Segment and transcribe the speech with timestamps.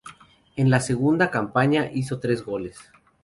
[0.55, 2.75] En la segunda campaña hizo tres goles.